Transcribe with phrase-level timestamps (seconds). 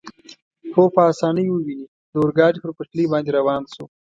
[0.73, 3.83] مو په اسانۍ وویني، د اورګاډي پر پټلۍ باندې روان شو.